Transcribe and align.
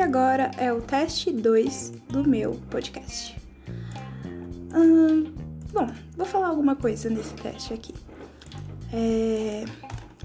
E 0.00 0.02
agora 0.02 0.50
é 0.56 0.72
o 0.72 0.80
teste 0.80 1.30
2 1.30 1.92
do 2.08 2.26
meu 2.26 2.54
podcast. 2.70 3.36
Hum, 4.74 5.30
bom, 5.74 5.90
vou 6.16 6.24
falar 6.24 6.48
alguma 6.48 6.74
coisa 6.74 7.10
nesse 7.10 7.34
teste 7.34 7.74
aqui. 7.74 7.94
É, 8.94 9.62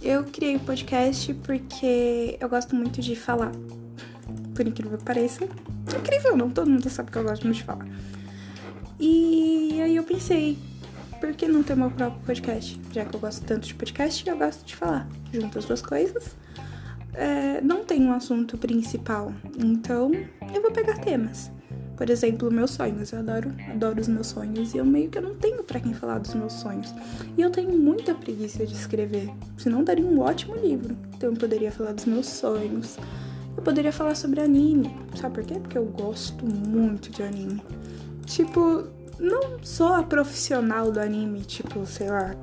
eu 0.01 0.23
criei 0.23 0.55
o 0.55 0.61
podcast 0.61 1.33
porque 1.33 2.37
eu 2.39 2.47
gosto 2.47 2.73
muito 2.73 3.01
de 3.01 3.17
falar. 3.17 3.51
Por 4.55 4.65
incrível 4.65 4.97
que 4.97 5.03
pareça. 5.03 5.43
Incrível 5.43 6.37
não, 6.37 6.49
todo 6.49 6.69
mundo 6.69 6.89
sabe 6.89 7.11
que 7.11 7.17
eu 7.17 7.23
gosto 7.23 7.43
muito 7.43 7.57
de 7.57 7.63
falar. 7.65 7.85
E 8.97 9.81
aí 9.83 9.97
eu 9.97 10.05
pensei, 10.05 10.57
por 11.19 11.33
que 11.33 11.49
não 11.49 11.61
ter 11.61 11.75
meu 11.75 11.91
próprio 11.91 12.23
podcast? 12.25 12.79
Já 12.93 13.03
que 13.03 13.13
eu 13.13 13.19
gosto 13.19 13.43
tanto 13.45 13.67
de 13.67 13.75
podcast, 13.75 14.25
eu 14.25 14.37
gosto 14.37 14.65
de 14.65 14.73
falar. 14.73 15.05
Junto 15.33 15.59
as 15.59 15.65
duas 15.65 15.81
coisas 15.81 16.33
é, 17.17 17.61
não 17.61 17.83
tem 17.83 18.01
um 18.01 18.13
assunto 18.13 18.57
principal, 18.57 19.33
então 19.57 20.11
eu 20.53 20.61
vou 20.61 20.71
pegar 20.71 20.97
temas. 20.99 21.51
Por 21.95 22.09
exemplo, 22.09 22.51
meus 22.51 22.71
sonhos. 22.71 23.11
Eu 23.11 23.19
adoro, 23.19 23.53
adoro 23.71 24.01
os 24.01 24.07
meus 24.07 24.27
sonhos 24.27 24.73
e 24.73 24.77
eu 24.77 24.85
meio 24.85 25.09
que 25.09 25.19
não 25.19 25.33
tenho 25.35 25.63
para 25.63 25.79
quem 25.79 25.93
falar 25.93 26.19
dos 26.19 26.33
meus 26.33 26.53
sonhos. 26.53 26.93
E 27.37 27.41
eu 27.41 27.49
tenho 27.49 27.71
muita 27.77 28.13
preguiça 28.13 28.65
de 28.65 28.73
escrever, 28.73 29.31
senão 29.57 29.83
daria 29.83 30.05
um 30.05 30.19
ótimo 30.19 30.55
livro. 30.55 30.95
Então 31.15 31.29
eu 31.29 31.37
poderia 31.37 31.71
falar 31.71 31.93
dos 31.93 32.05
meus 32.05 32.27
sonhos. 32.27 32.97
Eu 33.55 33.63
poderia 33.63 33.93
falar 33.93 34.15
sobre 34.15 34.41
anime. 34.41 34.93
Sabe 35.15 35.35
por 35.35 35.45
quê? 35.45 35.59
Porque 35.59 35.77
eu 35.77 35.85
gosto 35.85 36.45
muito 36.45 37.09
de 37.09 37.23
anime. 37.23 37.63
Tipo, 38.25 38.83
não 39.17 39.63
sou 39.63 39.93
a 39.93 40.03
profissional 40.03 40.91
do 40.91 40.99
anime, 40.99 41.41
tipo, 41.41 41.85
sei 41.85 42.09
lá, 42.09 42.35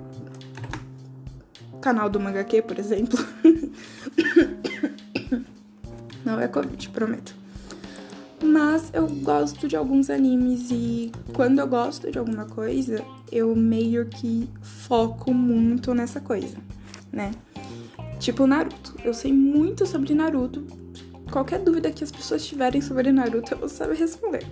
canal 1.82 2.08
do 2.08 2.18
Mangaque, 2.18 2.62
por 2.62 2.78
exemplo. 2.78 3.18
Não 6.32 6.40
é 6.40 6.48
Covid, 6.48 6.88
prometo. 6.88 7.34
Mas 8.42 8.90
eu 8.94 9.06
gosto 9.06 9.68
de 9.68 9.76
alguns 9.76 10.08
animes 10.08 10.70
e 10.70 11.12
quando 11.34 11.58
eu 11.58 11.66
gosto 11.66 12.10
de 12.10 12.18
alguma 12.18 12.46
coisa, 12.46 13.04
eu 13.30 13.54
meio 13.54 14.06
que 14.06 14.48
foco 14.62 15.34
muito 15.34 15.92
nessa 15.92 16.22
coisa, 16.22 16.56
né? 17.12 17.32
Tipo 18.18 18.46
Naruto. 18.46 18.96
Eu 19.04 19.12
sei 19.12 19.30
muito 19.30 19.84
sobre 19.84 20.14
Naruto. 20.14 20.66
Qualquer 21.30 21.58
dúvida 21.58 21.90
que 21.90 22.02
as 22.02 22.10
pessoas 22.10 22.46
tiverem 22.46 22.80
sobre 22.80 23.12
Naruto, 23.12 23.52
eu 23.52 23.58
vou 23.58 23.68
saber 23.68 23.96
responder. 23.96 24.46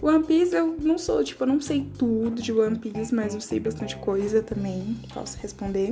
One 0.00 0.24
Piece 0.24 0.56
eu 0.56 0.78
não 0.80 0.96
sou, 0.96 1.22
tipo, 1.22 1.42
eu 1.42 1.48
não 1.48 1.60
sei 1.60 1.86
tudo 1.98 2.40
de 2.40 2.52
One 2.52 2.78
Piece, 2.78 3.14
mas 3.14 3.34
eu 3.34 3.40
sei 3.42 3.60
bastante 3.60 3.96
coisa 3.96 4.42
também, 4.42 4.96
posso 5.12 5.36
responder. 5.42 5.90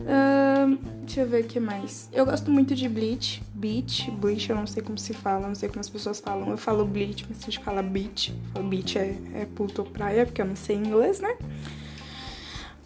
Uh, 0.00 0.78
deixa 1.04 1.22
eu 1.22 1.26
ver 1.26 1.42
o 1.42 1.46
que 1.48 1.58
mais. 1.58 2.08
Eu 2.12 2.24
gosto 2.24 2.48
muito 2.48 2.76
de 2.76 2.88
Bleach. 2.88 3.42
Beach. 3.56 4.10
Bleach, 4.10 4.50
eu 4.50 4.56
não 4.56 4.66
sei 4.66 4.82
como 4.82 4.98
se 4.98 5.14
fala, 5.14 5.48
não 5.48 5.54
sei 5.54 5.68
como 5.68 5.80
as 5.80 5.88
pessoas 5.88 6.20
falam. 6.20 6.50
Eu 6.50 6.58
falo 6.58 6.84
Bleach, 6.84 7.24
mas 7.28 7.38
a 7.38 7.44
gente 7.46 7.58
fala 7.60 7.82
Beach. 7.82 8.34
Beach 8.68 8.98
é, 8.98 9.16
é 9.34 9.46
puto 9.46 9.82
praia, 9.84 10.26
porque 10.26 10.42
eu 10.42 10.46
não 10.46 10.56
sei 10.56 10.76
inglês, 10.76 11.20
né? 11.20 11.36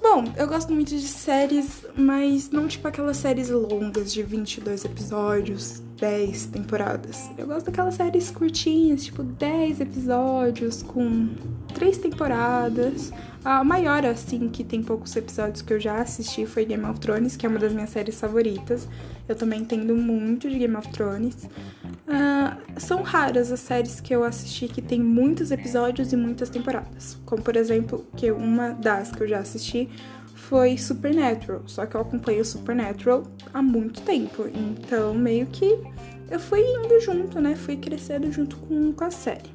Bom, 0.00 0.24
eu 0.36 0.46
gosto 0.46 0.72
muito 0.72 0.90
de 0.90 1.06
séries, 1.06 1.84
mas 1.94 2.50
não 2.50 2.66
tipo 2.66 2.86
aquelas 2.88 3.18
séries 3.18 3.50
longas 3.50 4.12
de 4.12 4.22
22 4.22 4.84
episódios, 4.84 5.82
10 6.00 6.46
temporadas. 6.46 7.30
Eu 7.36 7.46
gosto 7.46 7.66
daquelas 7.66 7.94
séries 7.94 8.30
curtinhas, 8.30 9.04
tipo 9.04 9.22
10 9.22 9.80
episódios 9.80 10.82
com 10.82 11.28
3 11.74 11.98
temporadas. 11.98 13.12
A 13.44 13.62
maior, 13.62 14.04
assim, 14.04 14.48
que 14.48 14.64
tem 14.64 14.82
poucos 14.82 15.14
episódios 15.14 15.62
que 15.62 15.72
eu 15.72 15.80
já 15.80 16.00
assisti 16.00 16.46
foi 16.46 16.64
Game 16.64 16.84
of 16.84 17.00
Thrones, 17.00 17.36
que 17.36 17.46
é 17.46 17.48
uma 17.48 17.58
das 17.58 17.72
minhas 17.72 17.90
séries 17.90 18.18
favoritas. 18.18 18.88
Eu 19.28 19.34
também 19.34 19.60
entendo 19.60 19.94
muito 19.94 20.48
de 20.48 20.58
Game 20.58 20.74
of 20.76 20.88
Thrones. 20.88 21.44
Uh, 21.44 22.80
são 22.80 23.02
raras 23.02 23.52
as 23.52 23.60
séries 23.60 24.00
que 24.00 24.14
eu 24.14 24.24
assisti 24.24 24.68
que 24.68 24.82
tem 24.82 25.00
muitos 25.00 25.50
episódios 25.50 26.12
e 26.12 26.16
muitas 26.16 26.50
temporadas. 26.50 27.18
Como, 27.24 27.42
por 27.42 27.56
exemplo, 27.56 28.06
que 28.16 28.30
uma 28.30 28.70
das 28.70 29.12
que 29.12 29.22
eu 29.22 29.28
já 29.28 29.38
assisti 29.38 29.88
foi 30.50 30.76
Supernatural. 30.76 31.62
Só 31.66 31.86
que 31.86 31.94
eu 31.94 32.00
acompanho 32.00 32.44
Supernatural 32.44 33.22
há 33.54 33.62
muito 33.62 34.02
tempo. 34.02 34.50
Então, 34.52 35.14
meio 35.14 35.46
que 35.46 35.78
eu 36.28 36.40
fui 36.40 36.60
indo 36.60 37.00
junto, 37.00 37.40
né? 37.40 37.54
Fui 37.54 37.76
crescendo 37.76 38.30
junto 38.32 38.56
com, 38.56 38.92
com 38.92 39.04
a 39.04 39.12
série. 39.12 39.48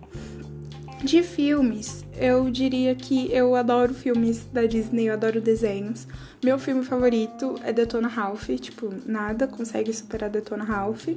De 1.03 1.21
filmes, 1.21 2.05
eu 2.17 2.49
diria 2.49 2.95
que 2.95 3.29
eu 3.31 3.55
adoro 3.55 3.93
filmes 3.93 4.45
da 4.53 4.65
Disney, 4.65 5.07
eu 5.07 5.13
adoro 5.13 5.41
desenhos. 5.41 6.07
Meu 6.41 6.57
filme 6.57 6.85
favorito 6.85 7.55
é 7.63 7.73
Detona 7.73 8.07
Ralph, 8.07 8.49
tipo, 8.61 8.93
nada 9.05 9.47
consegue 9.47 9.91
superar 9.93 10.29
Detona 10.29 10.63
Ralph. 10.63 11.09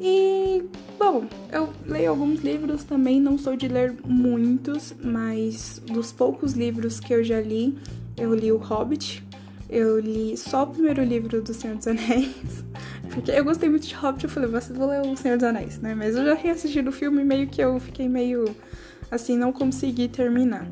E, 0.00 0.64
bom, 0.98 1.24
eu 1.52 1.68
leio 1.86 2.10
alguns 2.10 2.40
livros 2.40 2.84
também, 2.84 3.20
não 3.20 3.38
sou 3.38 3.56
de 3.56 3.66
ler 3.66 3.94
muitos, 4.04 4.94
mas 5.02 5.80
dos 5.86 6.12
poucos 6.12 6.52
livros 6.52 7.00
que 7.00 7.12
eu 7.12 7.24
já 7.24 7.40
li, 7.40 7.76
eu 8.18 8.34
li 8.34 8.52
O 8.52 8.56
Hobbit, 8.56 9.24
eu 9.68 9.98
li 9.98 10.36
só 10.36 10.62
o 10.62 10.66
primeiro 10.66 11.02
livro 11.02 11.42
do 11.42 11.52
Senhor 11.52 11.76
dos 11.76 11.86
Anéis, 11.86 12.64
porque 13.12 13.30
eu 13.30 13.44
gostei 13.44 13.68
muito 13.68 13.86
de 13.86 13.94
Hobbit, 13.94 14.24
eu 14.24 14.30
falei, 14.30 14.48
você 14.48 14.72
vou 14.72 14.88
ler 14.88 15.02
o 15.02 15.16
Senhor 15.16 15.36
dos 15.36 15.44
Anéis, 15.44 15.78
né? 15.78 15.94
Mas 15.94 16.16
eu 16.16 16.24
já 16.24 16.34
reassisti 16.34 16.80
o 16.80 16.92
filme 16.92 17.24
meio 17.24 17.46
que 17.46 17.60
eu 17.60 17.78
fiquei 17.78 18.08
meio 18.08 18.54
assim, 19.10 19.36
não 19.36 19.52
consegui 19.52 20.08
terminar. 20.08 20.66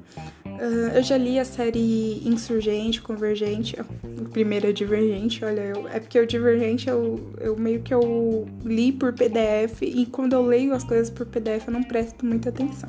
Uh, 0.45 0.95
eu 0.95 1.03
já 1.03 1.17
li 1.17 1.39
a 1.39 1.45
série 1.45 2.23
Insurgente, 2.27 3.01
Convergente, 3.01 3.79
a 3.79 3.85
primeira 4.31 4.71
é 4.71 4.73
Divergente, 4.73 5.45
olha, 5.45 5.61
eu, 5.61 5.89
é 5.89 6.01
porque 6.01 6.19
o 6.19 6.27
Divergente 6.27 6.89
eu, 6.89 7.33
eu 7.39 7.57
meio 7.57 7.83
que 7.83 7.93
eu 7.93 8.47
li 8.65 8.93
por 8.93 9.13
PDF 9.13 9.83
e 9.83 10.07
quando 10.07 10.33
eu 10.33 10.43
leio 10.43 10.75
as 10.75 10.85
coisas 10.85 11.11
por 11.11 11.27
PDF 11.27 11.67
eu 11.67 11.73
não 11.73 11.83
presto 11.83 12.25
muita 12.25 12.49
atenção. 12.49 12.89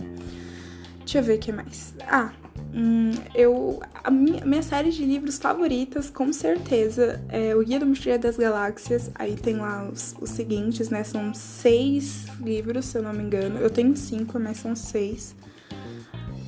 Deixa 0.99 1.19
eu 1.19 1.23
ver 1.23 1.35
o 1.35 1.39
que 1.39 1.51
mais. 1.51 1.93
Ah, 2.05 2.31
hum, 2.77 3.11
eu. 3.33 3.79
A 4.03 4.11
minha, 4.11 4.45
minha 4.45 4.61
série 4.61 4.91
de 4.91 5.03
livros 5.03 5.37
favoritas, 5.37 6.09
com 6.09 6.31
certeza, 6.31 7.21
é 7.29 7.55
O 7.55 7.63
Guia 7.63 7.79
do 7.79 7.85
Mochileiro 7.85 8.23
das 8.23 8.37
Galáxias. 8.37 9.11
Aí 9.15 9.35
tem 9.35 9.57
lá 9.57 9.89
os, 9.91 10.15
os 10.21 10.29
seguintes, 10.29 10.89
né? 10.89 11.03
São 11.03 11.33
seis 11.33 12.25
livros, 12.39 12.85
se 12.85 12.97
eu 12.97 13.03
não 13.03 13.13
me 13.13 13.23
engano. 13.23 13.59
Eu 13.59 13.69
tenho 13.69 13.95
cinco, 13.97 14.39
mas 14.39 14.57
são 14.57 14.75
seis. 14.75 15.35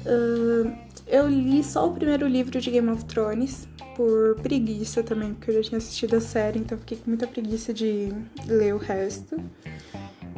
Uh, 0.06 0.72
eu 1.08 1.28
li 1.28 1.64
só 1.64 1.88
o 1.88 1.94
primeiro 1.94 2.28
livro 2.28 2.62
de 2.62 2.70
Game 2.70 2.88
of 2.90 3.04
Thrones, 3.06 3.68
por 3.96 4.36
preguiça 4.42 5.04
também, 5.04 5.34
porque 5.34 5.52
eu 5.52 5.56
já 5.56 5.70
tinha 5.70 5.78
assistido 5.78 6.16
a 6.16 6.22
série, 6.22 6.60
então 6.60 6.78
fiquei 6.78 6.98
com 6.98 7.10
muita 7.10 7.28
preguiça 7.28 7.74
de 7.74 8.14
ler 8.48 8.74
o 8.74 8.78
resto. 8.78 9.38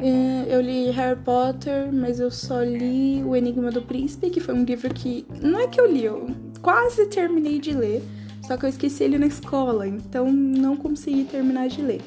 Eu 0.04 0.60
li 0.60 0.90
Harry 0.90 1.20
Potter, 1.20 1.92
mas 1.92 2.18
eu 2.18 2.30
só 2.30 2.60
li 2.60 3.22
O 3.22 3.36
Enigma 3.36 3.70
do 3.70 3.82
Príncipe, 3.82 4.30
que 4.30 4.40
foi 4.40 4.54
um 4.54 4.64
livro 4.64 4.92
que. 4.92 5.24
Não 5.40 5.60
é 5.60 5.68
que 5.68 5.80
eu 5.80 5.90
li, 5.90 6.04
eu 6.04 6.26
quase 6.60 7.06
terminei 7.06 7.60
de 7.60 7.72
ler, 7.72 8.02
só 8.46 8.56
que 8.56 8.64
eu 8.64 8.68
esqueci 8.68 9.04
ele 9.04 9.16
na 9.16 9.26
escola, 9.26 9.86
então 9.86 10.32
não 10.32 10.76
consegui 10.76 11.24
terminar 11.24 11.68
de 11.68 11.80
ler. 11.82 12.02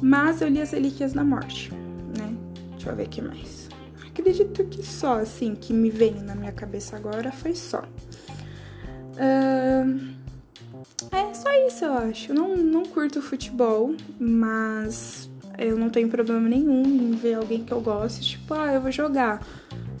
Mas 0.00 0.40
eu 0.40 0.48
li 0.48 0.60
As 0.60 0.70
Relíquias 0.70 1.12
da 1.12 1.22
Morte, 1.22 1.70
né? 2.16 2.34
Deixa 2.72 2.90
eu 2.90 2.96
ver 2.96 3.06
o 3.06 3.08
que 3.08 3.20
mais. 3.20 3.68
Acredito 4.08 4.64
que 4.64 4.82
só, 4.82 5.18
assim, 5.18 5.54
que 5.54 5.72
me 5.72 5.90
vem 5.90 6.14
na 6.14 6.34
minha 6.34 6.52
cabeça 6.52 6.96
agora 6.96 7.30
foi 7.30 7.54
só. 7.54 7.82
Uh, 9.16 10.14
é 11.10 11.34
só 11.34 11.50
isso, 11.66 11.84
eu 11.84 11.92
acho. 11.92 12.32
Eu 12.32 12.36
não, 12.36 12.56
não 12.56 12.82
curto 12.84 13.20
futebol, 13.20 13.94
mas 14.18 15.30
eu 15.58 15.76
não 15.76 15.90
tenho 15.90 16.08
problema 16.08 16.48
nenhum 16.48 16.82
em 16.82 17.10
ver 17.12 17.34
alguém 17.34 17.64
que 17.64 17.72
eu 17.72 17.80
goste, 17.80 18.22
tipo, 18.22 18.54
ah, 18.54 18.72
eu 18.72 18.80
vou 18.80 18.90
jogar. 18.90 19.40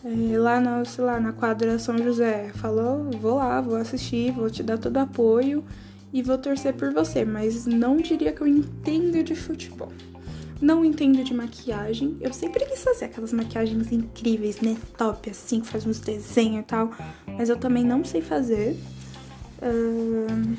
É, 0.04 0.38
lá 0.38 0.60
na, 0.60 0.84
sei 0.84 1.02
lá, 1.02 1.18
na 1.18 1.32
quadra 1.32 1.78
São 1.78 1.96
José. 1.96 2.50
Falou, 2.54 3.10
vou 3.12 3.36
lá, 3.36 3.60
vou 3.60 3.76
assistir, 3.76 4.32
vou 4.32 4.50
te 4.50 4.62
dar 4.62 4.76
todo 4.76 4.98
apoio 4.98 5.64
e 6.12 6.22
vou 6.22 6.36
torcer 6.36 6.74
por 6.74 6.92
você. 6.92 7.24
Mas 7.24 7.66
não 7.66 7.96
diria 7.96 8.32
que 8.32 8.42
eu 8.42 8.46
entendo 8.46 9.22
de 9.22 9.34
futebol. 9.34 9.92
Não 10.60 10.84
entendo 10.84 11.24
de 11.24 11.34
maquiagem. 11.34 12.16
Eu 12.20 12.32
sempre 12.32 12.64
quis 12.66 12.82
fazer 12.82 13.06
aquelas 13.06 13.32
maquiagens 13.32 13.90
incríveis, 13.90 14.60
né? 14.60 14.76
Top, 14.96 15.28
assim, 15.28 15.60
que 15.60 15.66
faz 15.66 15.86
uns 15.86 16.00
desenhos 16.00 16.60
e 16.60 16.64
tal. 16.64 16.90
Mas 17.26 17.48
eu 17.48 17.56
também 17.56 17.84
não 17.84 18.04
sei 18.04 18.20
fazer. 18.20 18.78
Uh, 19.62 20.56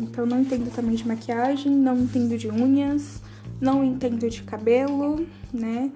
então 0.00 0.26
não 0.26 0.40
entendo 0.40 0.70
também 0.74 0.94
de 0.94 1.06
maquiagem, 1.06 1.72
não 1.72 1.96
entendo 1.96 2.36
de 2.36 2.48
unhas, 2.48 3.22
não 3.62 3.84
entendo 3.84 4.28
de 4.28 4.42
cabelo, 4.42 5.24
né? 5.54 5.90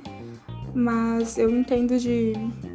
Mas 0.73 1.37
eu 1.37 1.51
entendo 1.51 1.99
de 1.99 2.33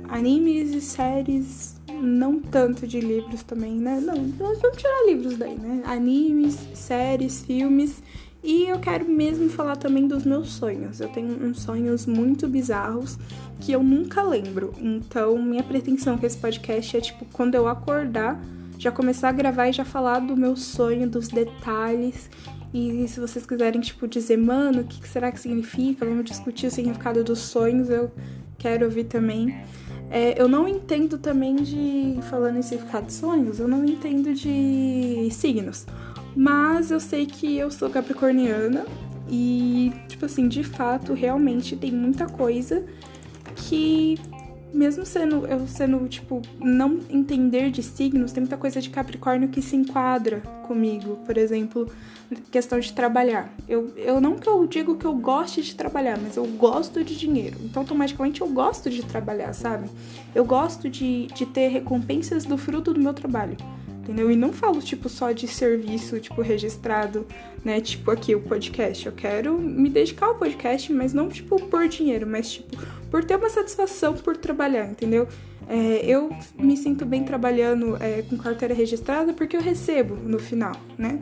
animes 0.09 0.73
e 0.73 0.81
séries, 0.81 1.79
não 2.01 2.41
tanto 2.41 2.85
de 2.85 2.99
livros 2.99 3.41
também, 3.41 3.75
né? 3.75 4.01
Não, 4.01 4.15
vamos 4.37 4.77
tirar 4.77 5.05
livros 5.07 5.37
daí, 5.37 5.55
né? 5.55 5.81
Animes, 5.85 6.59
séries, 6.73 7.41
filmes. 7.41 8.03
E 8.43 8.63
eu 8.63 8.79
quero 8.79 9.07
mesmo 9.07 9.47
falar 9.49 9.77
também 9.77 10.07
dos 10.07 10.25
meus 10.25 10.49
sonhos. 10.49 10.99
Eu 10.99 11.07
tenho 11.07 11.41
uns 11.41 11.61
sonhos 11.61 12.05
muito 12.05 12.47
bizarros 12.47 13.17
que 13.61 13.71
eu 13.71 13.81
nunca 13.81 14.23
lembro. 14.23 14.73
Então, 14.77 15.37
minha 15.41 15.63
pretensão 15.63 16.17
com 16.17 16.25
esse 16.25 16.37
podcast 16.37 16.97
é 16.97 17.01
tipo, 17.01 17.23
quando 17.31 17.55
eu 17.55 17.67
acordar, 17.67 18.43
já 18.77 18.91
começar 18.91 19.29
a 19.29 19.31
gravar 19.31 19.69
e 19.69 19.73
já 19.73 19.85
falar 19.85 20.19
do 20.19 20.35
meu 20.35 20.57
sonho, 20.57 21.07
dos 21.07 21.29
detalhes 21.29 22.29
E 22.73 23.07
se 23.07 23.19
vocês 23.19 23.45
quiserem, 23.45 23.81
tipo, 23.81 24.07
dizer, 24.07 24.37
mano, 24.37 24.81
o 24.81 24.83
que 24.85 25.07
será 25.07 25.31
que 25.31 25.39
significa? 25.39 26.05
Vamos 26.05 26.25
discutir 26.25 26.67
o 26.67 26.71
significado 26.71 27.23
dos 27.23 27.39
sonhos, 27.39 27.89
eu 27.89 28.11
quero 28.57 28.85
ouvir 28.85 29.05
também. 29.05 29.55
É, 30.09 30.41
eu 30.41 30.47
não 30.47 30.67
entendo 30.67 31.17
também 31.17 31.55
de. 31.55 32.19
Falando 32.29 32.57
em 32.57 32.61
significado 32.61 33.07
de 33.07 33.13
sonhos, 33.13 33.59
eu 33.59 33.67
não 33.67 33.83
entendo 33.83 34.33
de 34.33 35.29
signos. 35.31 35.85
Mas 36.35 36.91
eu 36.91 36.99
sei 36.99 37.25
que 37.25 37.57
eu 37.57 37.69
sou 37.69 37.89
capricorniana 37.89 38.85
e, 39.29 39.91
tipo 40.07 40.25
assim, 40.25 40.47
de 40.47 40.63
fato, 40.63 41.13
realmente 41.13 41.75
tem 41.75 41.91
muita 41.91 42.25
coisa 42.25 42.85
que 43.55 44.17
mesmo 44.73 45.05
sendo 45.05 45.45
eu 45.47 45.67
sendo, 45.67 46.07
tipo, 46.07 46.41
não 46.59 46.99
entender 47.09 47.71
de 47.71 47.83
signos, 47.83 48.31
tem 48.31 48.41
muita 48.41 48.57
coisa 48.57 48.81
de 48.81 48.89
Capricórnio 48.89 49.49
que 49.49 49.61
se 49.61 49.75
enquadra 49.75 50.41
comigo. 50.67 51.17
Por 51.25 51.37
exemplo, 51.37 51.89
questão 52.49 52.79
de 52.79 52.93
trabalhar. 52.93 53.53
Eu, 53.67 53.93
eu 53.97 54.21
não 54.21 54.37
que 54.37 54.47
eu 54.47 54.65
digo 54.65 54.95
que 54.95 55.05
eu 55.05 55.13
goste 55.13 55.61
de 55.61 55.75
trabalhar, 55.75 56.17
mas 56.21 56.37
eu 56.37 56.45
gosto 56.45 57.03
de 57.03 57.17
dinheiro. 57.17 57.57
Então, 57.63 57.81
automaticamente 57.81 58.41
eu 58.41 58.47
gosto 58.47 58.89
de 58.89 59.03
trabalhar, 59.03 59.53
sabe? 59.53 59.89
Eu 60.33 60.45
gosto 60.45 60.89
de, 60.89 61.27
de 61.27 61.45
ter 61.45 61.67
recompensas 61.67 62.45
do 62.45 62.57
fruto 62.57 62.93
do 62.93 62.99
meu 62.99 63.13
trabalho 63.13 63.57
entendeu? 64.01 64.31
E 64.31 64.35
não 64.35 64.51
falo, 64.51 64.81
tipo, 64.81 65.07
só 65.07 65.31
de 65.31 65.47
serviço, 65.47 66.19
tipo, 66.19 66.41
registrado, 66.41 67.25
né? 67.63 67.79
Tipo, 67.79 68.11
aqui, 68.11 68.35
o 68.35 68.41
podcast. 68.41 69.05
Eu 69.05 69.11
quero 69.11 69.57
me 69.57 69.89
dedicar 69.89 70.27
ao 70.27 70.35
podcast, 70.35 70.91
mas 70.91 71.13
não, 71.13 71.29
tipo, 71.29 71.61
por 71.67 71.87
dinheiro, 71.87 72.27
mas, 72.27 72.51
tipo, 72.51 72.77
por 73.11 73.23
ter 73.25 73.35
uma 73.35 73.49
satisfação 73.49 74.13
por 74.13 74.37
trabalhar, 74.37 74.89
entendeu? 74.89 75.27
É, 75.67 76.05
eu 76.05 76.31
me 76.57 76.75
sinto 76.75 77.05
bem 77.05 77.23
trabalhando 77.23 77.97
é, 78.01 78.23
com 78.23 78.37
carteira 78.37 78.73
registrada 78.73 79.33
porque 79.33 79.55
eu 79.55 79.61
recebo 79.61 80.15
no 80.15 80.39
final, 80.39 80.75
né? 80.97 81.19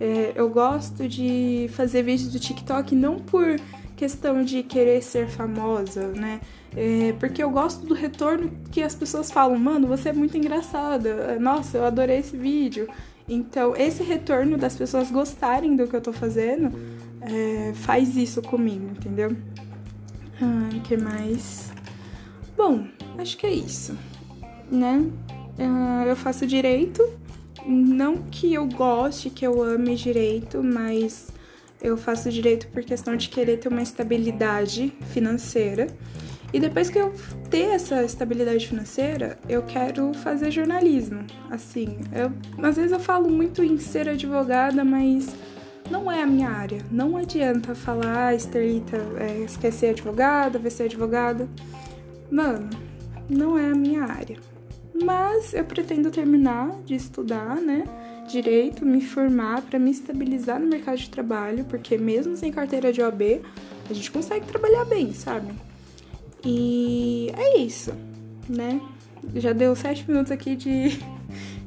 É, 0.00 0.32
eu 0.34 0.50
gosto 0.50 1.08
de 1.08 1.70
fazer 1.72 2.02
vídeos 2.02 2.32
do 2.32 2.38
TikTok 2.38 2.94
não 2.94 3.18
por 3.18 3.56
questão 3.96 4.44
de 4.44 4.62
querer 4.62 5.02
ser 5.02 5.28
famosa, 5.28 6.08
né? 6.08 6.40
É, 6.76 7.14
porque 7.18 7.42
eu 7.42 7.50
gosto 7.50 7.86
do 7.86 7.94
retorno 7.94 8.52
que 8.70 8.82
as 8.82 8.94
pessoas 8.94 9.30
falam, 9.30 9.58
mano, 9.58 9.86
você 9.88 10.10
é 10.10 10.12
muito 10.12 10.36
engraçada, 10.36 11.38
nossa, 11.40 11.78
eu 11.78 11.84
adorei 11.84 12.18
esse 12.18 12.36
vídeo. 12.36 12.88
Então, 13.28 13.76
esse 13.76 14.02
retorno 14.02 14.56
das 14.56 14.74
pessoas 14.74 15.10
gostarem 15.10 15.76
do 15.76 15.86
que 15.86 15.94
eu 15.94 16.00
tô 16.00 16.12
fazendo 16.12 16.72
é, 17.20 17.72
faz 17.74 18.16
isso 18.16 18.40
comigo, 18.40 18.86
entendeu? 18.96 19.36
O 20.40 20.80
que 20.80 20.96
mais? 20.96 21.72
Bom, 22.56 22.86
acho 23.18 23.36
que 23.36 23.46
é 23.46 23.52
isso, 23.52 23.96
né? 24.70 25.04
Ah, 25.58 26.04
eu 26.06 26.14
faço 26.14 26.46
direito, 26.46 27.02
não 27.66 28.18
que 28.18 28.54
eu 28.54 28.66
goste, 28.66 29.30
que 29.30 29.46
eu 29.46 29.62
ame 29.62 29.96
direito, 29.96 30.62
mas 30.62 31.28
eu 31.82 31.96
faço 31.96 32.30
direito 32.30 32.68
por 32.68 32.82
questão 32.82 33.16
de 33.16 33.28
querer 33.28 33.58
ter 33.58 33.68
uma 33.68 33.82
estabilidade 33.82 34.92
financeira. 35.12 35.88
E 36.52 36.58
depois 36.58 36.88
que 36.88 36.98
eu 36.98 37.12
ter 37.50 37.70
essa 37.74 38.02
estabilidade 38.02 38.66
financeira, 38.66 39.38
eu 39.48 39.62
quero 39.62 40.14
fazer 40.14 40.50
jornalismo. 40.50 41.24
Assim, 41.50 41.98
eu, 42.12 42.32
às 42.64 42.76
vezes 42.76 42.92
eu 42.92 43.00
falo 43.00 43.28
muito 43.28 43.62
em 43.62 43.78
ser 43.78 44.08
advogada, 44.08 44.82
mas 44.84 45.34
não 45.90 46.10
é 46.10 46.22
a 46.22 46.26
minha 46.26 46.48
área. 46.48 46.84
Não 46.90 47.16
adianta 47.16 47.74
falar, 47.74 48.28
ah, 48.28 48.34
Esterlita, 48.34 48.96
é, 49.18 49.70
ser 49.70 49.88
advogada, 49.88 50.58
vai 50.58 50.70
ser 50.70 50.84
advogada. 50.84 51.48
Mano, 52.30 52.68
não 53.28 53.58
é 53.58 53.70
a 53.70 53.74
minha 53.74 54.04
área. 54.04 54.36
Mas 55.02 55.54
eu 55.54 55.64
pretendo 55.64 56.10
terminar 56.10 56.70
de 56.84 56.94
estudar, 56.94 57.56
né? 57.56 57.84
direito, 58.28 58.84
me 58.84 59.00
formar 59.00 59.62
para 59.62 59.78
me 59.78 59.90
estabilizar 59.90 60.60
no 60.60 60.66
mercado 60.66 60.98
de 60.98 61.10
trabalho, 61.10 61.64
porque 61.64 61.96
mesmo 61.96 62.36
sem 62.36 62.52
carteira 62.52 62.92
de 62.92 63.00
OAB, 63.00 63.40
a 63.90 63.92
gente 63.92 64.10
consegue 64.10 64.46
trabalhar 64.46 64.84
bem, 64.84 65.12
sabe? 65.12 65.52
E 66.44 67.32
é 67.36 67.58
isso, 67.58 67.92
né? 68.48 68.80
Já 69.34 69.52
deu 69.52 69.74
sete 69.74 70.08
minutos 70.08 70.30
aqui 70.30 70.54
de, 70.54 71.00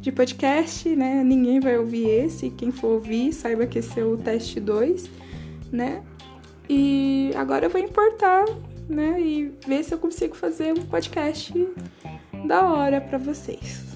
de 0.01 0.12
podcast, 0.12 0.89
né? 0.95 1.24
Ninguém 1.24 1.59
vai 1.59 1.77
ouvir 1.77 2.09
esse. 2.09 2.50
Quem 2.50 2.71
for 2.71 2.94
ouvir, 2.94 3.31
saiba 3.31 3.68
que 3.68 3.80
esse 3.80 4.00
é 4.00 4.03
o 4.03 4.18
teste 4.18 4.59
2, 4.59 5.09
né? 5.71 6.03
E 6.68 7.31
agora 7.36 7.68
eu 7.68 7.69
vou 7.69 7.80
importar, 7.80 8.45
né? 8.89 9.21
E 9.21 9.53
ver 9.68 9.83
se 9.83 9.94
eu 9.94 10.00
consigo 10.00 10.36
fazer 10.36 10.74
um 10.74 10.86
podcast 10.86 11.53
da 12.48 12.65
hora 12.65 13.00
para 13.00 13.19
vocês. 13.19 13.90